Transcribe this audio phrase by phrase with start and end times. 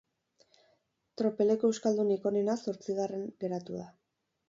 [1.21, 3.91] Tropeleko euskaldunik onena zortzigarren geratu da.